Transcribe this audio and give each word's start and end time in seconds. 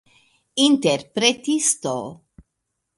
interpretisto 0.63 1.95